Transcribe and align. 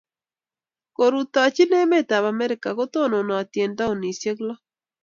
Korutochi 0.95 1.63
emet 1.81 2.09
ap 2.17 2.25
Amerika, 2.33 2.69
kotononati 2.77 3.57
eng' 3.65 3.77
taonisyek 3.79 4.37
lo. 4.47 4.53